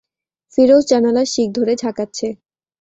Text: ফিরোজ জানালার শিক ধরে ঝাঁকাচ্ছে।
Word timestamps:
ফিরোজ 0.53 0.83
জানালার 0.91 1.27
শিক 1.33 1.49
ধরে 1.57 1.73
ঝাঁকাচ্ছে। 1.75 2.27